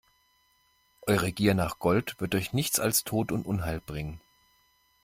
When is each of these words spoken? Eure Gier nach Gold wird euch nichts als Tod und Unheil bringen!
Eure 1.05 1.31
Gier 1.31 1.53
nach 1.53 1.77
Gold 1.77 2.19
wird 2.19 2.33
euch 2.33 2.53
nichts 2.53 2.79
als 2.79 3.03
Tod 3.03 3.31
und 3.31 3.45
Unheil 3.45 3.79
bringen! 3.81 4.19